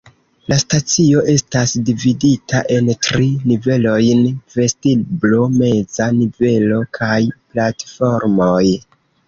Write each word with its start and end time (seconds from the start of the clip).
La 0.51 0.55
stacio 0.59 1.19
estas 1.33 1.73
dividita 1.89 2.61
en 2.77 2.89
tri 3.09 3.29
nivelojn: 3.53 4.25
vestiblo, 4.57 5.45
meza 5.61 6.11
nivelo 6.19 6.83
kaj 7.01 7.23
platformoj. 7.39 8.61